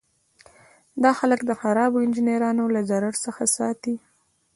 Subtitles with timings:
[1.03, 3.95] دا خلک د خرابو انجینرانو له ضرر څخه ساتي.